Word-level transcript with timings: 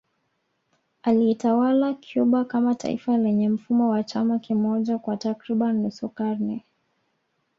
Aliitawala 1.01 1.93
Cuba 2.13 2.45
kama 2.45 2.75
taifa 2.75 3.17
lenye 3.17 3.49
mfumo 3.49 3.89
wa 3.89 4.03
chama 4.03 4.39
kimoja 4.39 4.97
kwa 4.97 5.17
takriban 5.17 5.81
nusu 5.83 6.09
karne 6.09 6.65